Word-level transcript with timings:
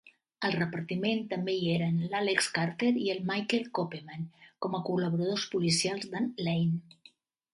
Al 0.47 0.53
repartiment 0.59 1.19
també 1.33 1.53
hi 1.57 1.67
eren 1.73 1.97
l"Alex 2.05 2.47
Carter 2.55 2.89
i 3.03 3.11
el 3.15 3.21
Michael 3.31 3.67
Copeman 3.79 4.25
com 4.67 4.77
a 4.77 4.81
col·laboradors 4.87 5.47
policials 5.55 6.09
de"n 6.15 6.33
Lane. 6.49 7.13